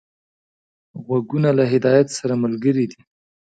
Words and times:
غوږونه 1.05 1.49
له 1.57 1.63
هدایت 1.73 2.07
سره 2.17 2.33
ملګري 2.43 2.85
دي 2.91 2.99